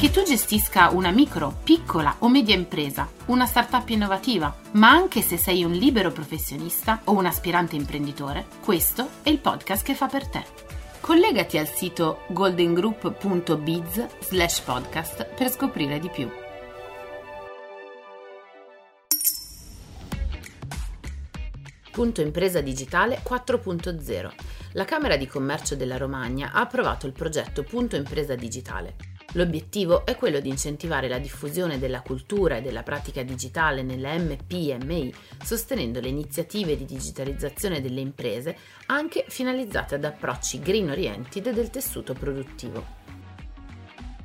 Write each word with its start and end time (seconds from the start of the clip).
Che 0.00 0.10
tu 0.10 0.22
gestisca 0.22 0.88
una 0.88 1.10
micro, 1.10 1.58
piccola 1.62 2.16
o 2.20 2.30
media 2.30 2.54
impresa, 2.54 3.06
una 3.26 3.44
startup 3.44 3.86
innovativa, 3.90 4.56
ma 4.72 4.88
anche 4.88 5.20
se 5.20 5.36
sei 5.36 5.62
un 5.62 5.72
libero 5.72 6.10
professionista 6.10 7.02
o 7.04 7.12
un 7.12 7.26
aspirante 7.26 7.76
imprenditore, 7.76 8.46
questo 8.64 9.06
è 9.22 9.28
il 9.28 9.40
podcast 9.40 9.84
che 9.84 9.94
fa 9.94 10.06
per 10.06 10.26
te. 10.26 10.42
Collegati 11.00 11.58
al 11.58 11.68
sito 11.68 12.22
goldengroup.biz 12.28 14.06
slash 14.20 14.60
podcast 14.60 15.34
per 15.34 15.50
scoprire 15.50 15.98
di 15.98 16.08
più. 16.08 16.30
Punto 21.92 22.22
Impresa 22.22 22.62
Digitale 22.62 23.20
4.0. 23.22 24.32
La 24.72 24.86
Camera 24.86 25.16
di 25.16 25.26
Commercio 25.26 25.76
della 25.76 25.98
Romagna 25.98 26.52
ha 26.54 26.60
approvato 26.60 27.06
il 27.06 27.12
progetto 27.12 27.64
Punto 27.64 27.96
Impresa 27.96 28.34
Digitale 28.34 29.09
L'obiettivo 29.34 30.04
è 30.04 30.16
quello 30.16 30.40
di 30.40 30.48
incentivare 30.48 31.06
la 31.06 31.20
diffusione 31.20 31.78
della 31.78 32.00
cultura 32.00 32.56
e 32.56 32.62
della 32.62 32.82
pratica 32.82 33.22
digitale 33.22 33.82
nelle 33.82 34.18
MPMI, 34.18 35.14
sostenendo 35.44 36.00
le 36.00 36.08
iniziative 36.08 36.76
di 36.76 36.84
digitalizzazione 36.84 37.80
delle 37.80 38.00
imprese 38.00 38.56
anche 38.86 39.24
finalizzate 39.28 39.94
ad 39.94 40.04
approcci 40.04 40.58
green 40.58 40.90
oriented 40.90 41.50
del 41.50 41.70
tessuto 41.70 42.12
produttivo. 42.12 42.98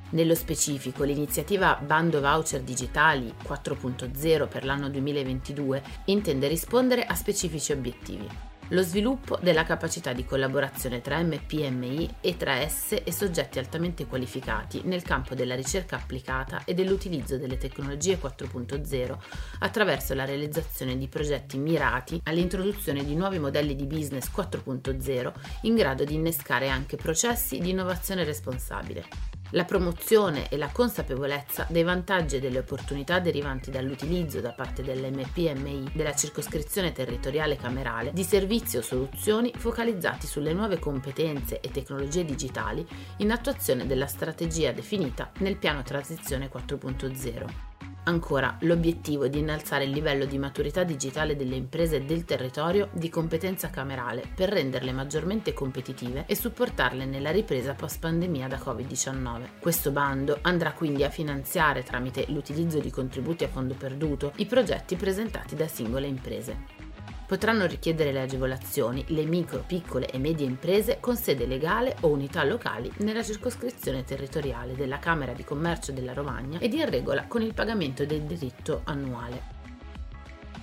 Nello 0.09 0.33
specifico, 0.33 1.03
l'iniziativa 1.03 1.75
Bando 1.75 2.19
Voucher 2.19 2.61
Digitali 2.61 3.31
4.0 3.43 4.47
per 4.47 4.65
l'anno 4.65 4.89
2022 4.89 5.83
intende 6.05 6.47
rispondere 6.47 7.05
a 7.05 7.13
specifici 7.13 7.71
obiettivi 7.71 8.54
lo 8.69 8.81
sviluppo 8.81 9.37
della 9.41 9.63
capacità 9.63 10.13
di 10.13 10.25
collaborazione 10.25 11.01
tra 11.01 11.21
MPMI 11.21 12.15
e 12.21 12.37
tra 12.37 12.55
esse 12.55 13.03
e 13.03 13.11
soggetti 13.11 13.59
altamente 13.59 14.05
qualificati 14.05 14.81
nel 14.85 15.03
campo 15.03 15.35
della 15.35 15.55
ricerca 15.55 15.97
applicata 15.97 16.63
e 16.65 16.73
dell'utilizzo 16.73 17.37
delle 17.37 17.57
tecnologie 17.57 18.19
4.0 18.19 19.17
attraverso 19.59 20.13
la 20.13 20.25
realizzazione 20.25 20.97
di 20.97 21.07
progetti 21.07 21.57
mirati 21.57 22.21
all'introduzione 22.23 23.03
di 23.05 23.15
nuovi 23.15 23.39
modelli 23.39 23.75
di 23.75 23.85
business 23.85 24.29
4.0 24.35 25.33
in 25.61 25.75
grado 25.75 26.03
di 26.03 26.15
innescare 26.15 26.69
anche 26.69 26.95
processi 26.95 27.59
di 27.59 27.69
innovazione 27.69 28.23
responsabile 28.23 29.34
la 29.55 29.63
promozione 29.63 30.49
e 30.49 30.57
la 30.57 30.69
consapevolezza 30.69 31.65
dei 31.69 31.83
vantaggi 31.83 32.35
e 32.35 32.39
delle 32.39 32.59
opportunità 32.59 33.19
derivanti 33.19 33.71
dall'utilizzo 33.71 34.41
da 34.41 34.51
parte 34.51 34.83
dell'MPMI 34.83 35.91
della 35.93 36.13
circoscrizione 36.13 36.91
territoriale 36.91 37.55
camerale 37.55 38.11
di 38.13 38.23
servizi 38.23 38.77
o 38.77 38.81
soluzioni 38.81 39.53
focalizzati 39.55 40.27
sulle 40.27 40.53
nuove 40.53 40.77
competenze 40.77 41.61
e 41.61 41.71
tecnologie 41.71 42.25
digitali 42.25 42.85
in 43.17 43.31
attuazione 43.31 43.87
della 43.87 44.07
strategia 44.07 44.73
definita 44.73 45.31
nel 45.39 45.55
piano 45.55 45.83
Transizione 45.83 46.49
4.0. 46.51 47.74
Ancora, 48.07 48.55
l'obiettivo 48.61 49.27
di 49.27 49.39
innalzare 49.39 49.85
il 49.85 49.89
livello 49.89 50.25
di 50.25 50.37
maturità 50.37 50.83
digitale 50.83 51.35
delle 51.35 51.55
imprese 51.55 52.05
del 52.05 52.23
territorio 52.23 52.89
di 52.91 53.09
competenza 53.09 53.71
camerale 53.71 54.29
per 54.35 54.49
renderle 54.49 54.91
maggiormente 54.91 55.53
competitive 55.53 56.25
e 56.27 56.35
supportarle 56.35 57.05
nella 57.05 57.31
ripresa 57.31 57.73
post 57.73 57.99
pandemia 57.99 58.47
da 58.47 58.57
Covid-19. 58.57 59.59
Questo 59.59 59.89
bando 59.89 60.37
andrà 60.43 60.73
quindi 60.73 61.03
a 61.03 61.09
finanziare 61.09 61.81
tramite 61.81 62.25
l'utilizzo 62.27 62.79
di 62.79 62.91
contributi 62.91 63.43
a 63.43 63.49
fondo 63.49 63.73
perduto 63.73 64.33
i 64.35 64.45
progetti 64.45 64.95
presentati 64.95 65.55
da 65.55 65.67
singole 65.67 66.05
imprese. 66.05 66.84
Potranno 67.25 67.65
richiedere 67.65 68.11
le 68.11 68.21
agevolazioni 68.21 69.03
le 69.07 69.25
micro, 69.25 69.63
piccole 69.65 70.07
e 70.07 70.19
medie 70.19 70.45
imprese 70.45 70.97
con 70.99 71.15
sede 71.15 71.47
legale 71.47 71.95
o 72.01 72.09
unità 72.09 72.43
locali 72.43 72.91
nella 72.97 73.23
circoscrizione 73.23 74.03
territoriale 74.03 74.75
della 74.75 74.99
Camera 74.99 75.33
di 75.33 75.43
Commercio 75.43 75.91
della 75.91 76.13
Romagna 76.13 76.59
ed 76.59 76.73
in 76.73 76.87
regola 76.87 77.25
con 77.25 77.41
il 77.41 77.53
pagamento 77.55 78.05
del 78.05 78.21
diritto 78.21 78.81
annuale. 78.83 79.53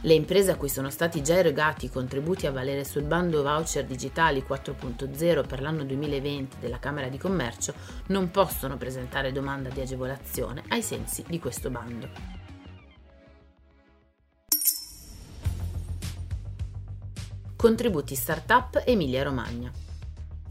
Le 0.04 0.14
imprese 0.14 0.50
a 0.50 0.56
cui 0.56 0.68
sono 0.68 0.90
stati 0.90 1.22
già 1.22 1.36
erogati 1.36 1.86
i 1.86 1.90
contributi 1.90 2.46
a 2.46 2.52
valere 2.52 2.84
sul 2.84 3.04
bando 3.04 3.42
voucher 3.42 3.84
digitali 3.84 4.44
4.0 4.48 5.46
per 5.46 5.60
l'anno 5.60 5.84
2020 5.84 6.56
della 6.58 6.80
Camera 6.80 7.08
di 7.08 7.18
Commercio 7.18 7.72
non 8.08 8.30
possono 8.32 8.76
presentare 8.76 9.30
domanda 9.30 9.68
di 9.68 9.80
agevolazione 9.80 10.64
ai 10.68 10.82
sensi 10.82 11.24
di 11.28 11.38
questo 11.38 11.70
bando. 11.70 12.41
Contributi 17.62 18.16
Startup 18.16 18.82
Emilia 18.84 19.22
Romagna. 19.22 19.70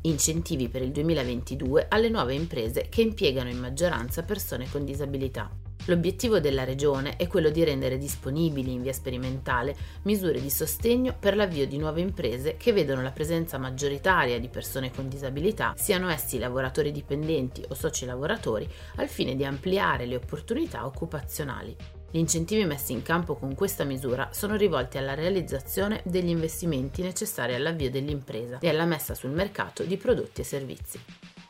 Incentivi 0.03 0.69
per 0.69 0.81
il 0.81 0.91
2022 0.91 1.88
alle 1.89 2.07
nuove 2.07 2.33
imprese 2.33 2.88
che 2.88 3.01
impiegano 3.01 3.49
in 3.49 3.59
maggioranza 3.59 4.23
persone 4.23 4.69
con 4.72 4.85
disabilità. 4.85 5.49
L'obiettivo 5.88 6.39
della 6.39 6.63
Regione 6.63 7.17
è 7.17 7.27
quello 7.27 7.49
di 7.49 7.66
rendere 7.66 7.97
disponibili 7.97 8.72
in 8.72 8.81
via 8.81 8.94
sperimentale 8.94 9.75
misure 10.03 10.39
di 10.39 10.49
sostegno 10.49 11.13
per 11.19 11.35
l'avvio 11.35 11.67
di 11.67 11.77
nuove 11.77 11.99
imprese 11.99 12.55
che 12.55 12.72
vedono 12.72 13.01
la 13.01 13.11
presenza 13.11 13.57
maggioritaria 13.57 14.39
di 14.39 14.47
persone 14.47 14.89
con 14.89 15.09
disabilità, 15.09 15.73
siano 15.75 16.07
essi 16.07 16.39
lavoratori 16.39 16.93
dipendenti 16.93 17.61
o 17.67 17.73
soci 17.73 18.05
lavoratori, 18.05 18.66
al 18.95 19.09
fine 19.09 19.35
di 19.35 19.43
ampliare 19.43 20.05
le 20.05 20.16
opportunità 20.16 20.85
occupazionali. 20.85 21.75
Gli 22.13 22.17
incentivi 22.17 22.66
messi 22.66 22.91
in 22.91 23.03
campo 23.03 23.35
con 23.35 23.55
questa 23.55 23.85
misura 23.85 24.27
sono 24.33 24.57
rivolti 24.57 24.97
alla 24.97 25.13
realizzazione 25.13 26.01
degli 26.03 26.27
investimenti 26.27 27.01
necessari 27.01 27.55
all'avvio 27.55 27.89
dell'impresa 27.89 28.59
e 28.59 28.67
alla 28.67 28.83
messa 28.83 29.16
sul 29.16 29.31
mercato 29.31 29.83
di 29.83 29.95
prodotti 29.95 30.41
e 30.41 30.44
servizi. 30.44 30.99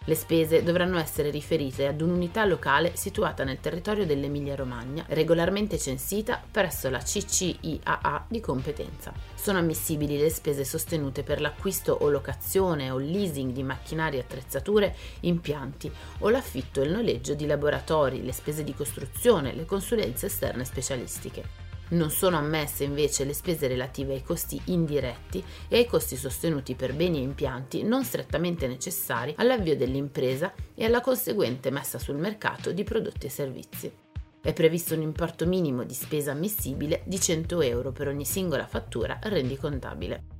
Le 0.03 0.15
spese 0.15 0.63
dovranno 0.63 0.97
essere 0.97 1.29
riferite 1.29 1.85
ad 1.85 2.01
un'unità 2.01 2.43
locale 2.45 2.95
situata 2.95 3.43
nel 3.43 3.59
territorio 3.59 4.03
dell'Emilia-Romagna, 4.03 5.05
regolarmente 5.09 5.77
censita 5.77 6.41
presso 6.49 6.89
la 6.89 6.97
CCIAA 6.97 8.25
di 8.27 8.39
competenza. 8.39 9.13
Sono 9.35 9.59
ammissibili 9.59 10.17
le 10.17 10.31
spese 10.31 10.65
sostenute 10.65 11.21
per 11.21 11.39
l'acquisto 11.39 11.93
o 11.93 12.09
locazione 12.09 12.89
o 12.89 12.97
leasing 12.97 13.53
di 13.53 13.61
macchinari 13.61 14.17
attrezzature, 14.17 14.95
impianti 15.19 15.91
o 16.19 16.29
l'affitto 16.29 16.81
e 16.81 16.85
il 16.85 16.93
noleggio 16.93 17.35
di 17.35 17.45
laboratori, 17.45 18.23
le 18.23 18.33
spese 18.33 18.63
di 18.63 18.73
costruzione, 18.73 19.53
le 19.53 19.65
consulenze 19.65 20.25
esterne 20.25 20.65
specialistiche. 20.65 21.70
Non 21.91 22.09
sono 22.09 22.37
ammesse 22.37 22.85
invece 22.85 23.25
le 23.25 23.33
spese 23.33 23.67
relative 23.67 24.13
ai 24.13 24.23
costi 24.23 24.61
indiretti 24.65 25.43
e 25.67 25.77
ai 25.77 25.85
costi 25.85 26.15
sostenuti 26.15 26.75
per 26.75 26.93
beni 26.93 27.17
e 27.17 27.23
impianti 27.23 27.83
non 27.83 28.05
strettamente 28.05 28.65
necessari 28.67 29.33
all'avvio 29.37 29.75
dell'impresa 29.75 30.53
e 30.73 30.85
alla 30.85 31.01
conseguente 31.01 31.69
messa 31.69 31.99
sul 31.99 32.15
mercato 32.15 32.71
di 32.71 32.83
prodotti 32.83 33.25
e 33.25 33.29
servizi. 33.29 33.91
È 34.41 34.53
previsto 34.53 34.95
un 34.95 35.01
importo 35.01 35.45
minimo 35.45 35.83
di 35.83 35.93
spesa 35.93 36.31
ammissibile 36.31 37.01
di 37.05 37.19
100 37.19 37.61
euro 37.61 37.91
per 37.91 38.07
ogni 38.07 38.25
singola 38.25 38.65
fattura 38.65 39.19
rendicontabile. 39.21 40.30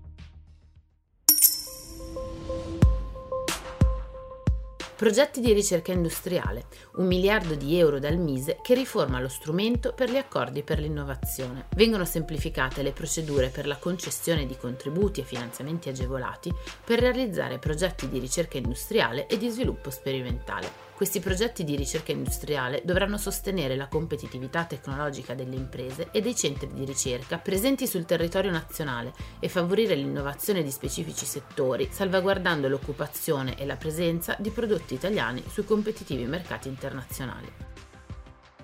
Progetti 5.01 5.41
di 5.41 5.51
ricerca 5.51 5.91
industriale, 5.91 6.65
un 6.97 7.07
miliardo 7.07 7.55
di 7.55 7.75
euro 7.75 7.97
dal 7.97 8.19
Mise 8.19 8.59
che 8.61 8.75
riforma 8.75 9.19
lo 9.19 9.29
strumento 9.29 9.93
per 9.93 10.11
gli 10.11 10.15
accordi 10.15 10.61
per 10.61 10.77
l'innovazione. 10.77 11.65
Vengono 11.75 12.05
semplificate 12.05 12.83
le 12.83 12.91
procedure 12.91 13.49
per 13.49 13.65
la 13.65 13.77
concessione 13.77 14.45
di 14.45 14.55
contributi 14.55 15.21
e 15.21 15.23
finanziamenti 15.23 15.89
agevolati 15.89 16.53
per 16.85 16.99
realizzare 16.99 17.57
progetti 17.57 18.09
di 18.09 18.19
ricerca 18.19 18.59
industriale 18.59 19.25
e 19.25 19.39
di 19.39 19.49
sviluppo 19.49 19.89
sperimentale. 19.89 20.90
Questi 21.01 21.19
progetti 21.19 21.63
di 21.63 21.75
ricerca 21.75 22.11
industriale 22.11 22.83
dovranno 22.85 23.17
sostenere 23.17 23.75
la 23.75 23.87
competitività 23.87 24.65
tecnologica 24.65 25.33
delle 25.33 25.55
imprese 25.55 26.09
e 26.11 26.21
dei 26.21 26.35
centri 26.35 26.71
di 26.71 26.85
ricerca 26.85 27.39
presenti 27.39 27.87
sul 27.87 28.05
territorio 28.05 28.51
nazionale 28.51 29.11
e 29.39 29.49
favorire 29.49 29.95
l'innovazione 29.95 30.61
di 30.61 30.69
specifici 30.69 31.25
settori, 31.25 31.89
salvaguardando 31.89 32.67
l'occupazione 32.67 33.57
e 33.57 33.65
la 33.65 33.77
presenza 33.77 34.35
di 34.37 34.51
prodotti 34.51 34.93
italiani 34.93 35.43
sui 35.47 35.65
competitivi 35.65 36.25
mercati 36.25 36.67
internazionali. 36.67 37.51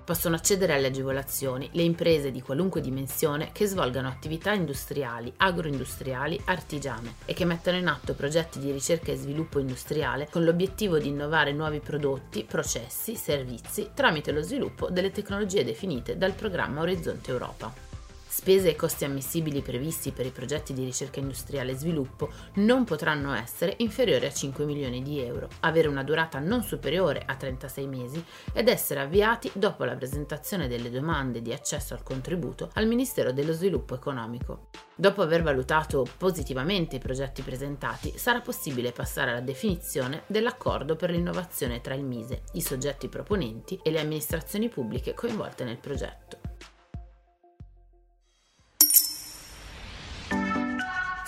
Possono 0.08 0.36
accedere 0.36 0.72
alle 0.72 0.86
agevolazioni 0.86 1.68
le 1.72 1.82
imprese 1.82 2.30
di 2.30 2.40
qualunque 2.40 2.80
dimensione 2.80 3.50
che 3.52 3.66
svolgano 3.66 4.08
attività 4.08 4.54
industriali, 4.54 5.30
agroindustriali, 5.36 6.40
artigiane 6.46 7.16
e 7.26 7.34
che 7.34 7.44
mettano 7.44 7.76
in 7.76 7.88
atto 7.88 8.14
progetti 8.14 8.58
di 8.58 8.72
ricerca 8.72 9.12
e 9.12 9.16
sviluppo 9.16 9.58
industriale 9.58 10.26
con 10.30 10.44
l'obiettivo 10.44 10.96
di 10.96 11.08
innovare 11.08 11.52
nuovi 11.52 11.80
prodotti, 11.80 12.44
processi, 12.44 13.16
servizi 13.16 13.90
tramite 13.92 14.32
lo 14.32 14.40
sviluppo 14.40 14.88
delle 14.88 15.12
tecnologie 15.12 15.62
definite 15.62 16.16
dal 16.16 16.32
programma 16.32 16.80
Orizzonte 16.80 17.30
Europa. 17.30 17.87
Spese 18.30 18.68
e 18.68 18.76
costi 18.76 19.06
ammissibili 19.06 19.62
previsti 19.62 20.12
per 20.12 20.26
i 20.26 20.30
progetti 20.30 20.74
di 20.74 20.84
ricerca 20.84 21.18
industriale 21.18 21.72
e 21.72 21.76
sviluppo 21.76 22.28
non 22.56 22.84
potranno 22.84 23.32
essere 23.32 23.74
inferiori 23.78 24.26
a 24.26 24.32
5 24.32 24.66
milioni 24.66 25.02
di 25.02 25.18
euro, 25.18 25.48
avere 25.60 25.88
una 25.88 26.02
durata 26.04 26.38
non 26.38 26.62
superiore 26.62 27.22
a 27.24 27.34
36 27.36 27.86
mesi 27.86 28.22
ed 28.52 28.68
essere 28.68 29.00
avviati 29.00 29.50
dopo 29.54 29.84
la 29.84 29.96
presentazione 29.96 30.68
delle 30.68 30.90
domande 30.90 31.40
di 31.40 31.54
accesso 31.54 31.94
al 31.94 32.02
contributo 32.02 32.68
al 32.74 32.86
Ministero 32.86 33.32
dello 33.32 33.54
Sviluppo 33.54 33.94
Economico. 33.94 34.68
Dopo 34.94 35.22
aver 35.22 35.42
valutato 35.42 36.06
positivamente 36.18 36.96
i 36.96 37.00
progetti 37.00 37.40
presentati, 37.40 38.12
sarà 38.18 38.42
possibile 38.42 38.92
passare 38.92 39.30
alla 39.30 39.40
definizione 39.40 40.24
dell'accordo 40.26 40.96
per 40.96 41.10
l'innovazione 41.10 41.80
tra 41.80 41.94
il 41.94 42.04
Mise, 42.04 42.42
i 42.52 42.60
soggetti 42.60 43.08
proponenti 43.08 43.80
e 43.82 43.90
le 43.90 44.00
amministrazioni 44.00 44.68
pubbliche 44.68 45.14
coinvolte 45.14 45.64
nel 45.64 45.78
progetto. 45.78 46.47